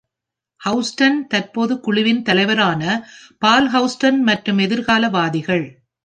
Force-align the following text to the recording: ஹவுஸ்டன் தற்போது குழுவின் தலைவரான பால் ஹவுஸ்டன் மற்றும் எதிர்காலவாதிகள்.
ஹவுஸ்டன் 0.61 1.27
தற்போது 1.27 1.79
குழுவின் 1.79 2.21
தலைவரான 2.21 2.81
பால் 3.37 3.67
ஹவுஸ்டன் 3.67 4.19
மற்றும் 4.21 4.57
எதிர்காலவாதிகள். 4.57 5.65